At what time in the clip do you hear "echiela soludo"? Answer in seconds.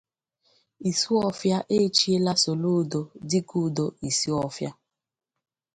1.77-3.01